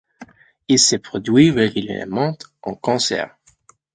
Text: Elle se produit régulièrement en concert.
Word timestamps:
Elle 0.67 0.79
se 0.79 0.95
produit 0.95 1.51
régulièrement 1.51 2.35
en 2.63 2.73
concert. 2.73 3.37